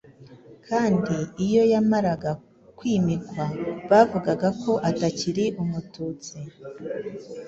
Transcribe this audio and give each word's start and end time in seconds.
Kandi 0.67 1.15
iyo 1.45 1.63
yamaraga 1.71 2.31
kwimikwa, 2.77 3.45
bavugaga 3.89 4.47
ko 4.61 4.71
"atakiri 4.89 5.45
umututsi" 5.63 6.35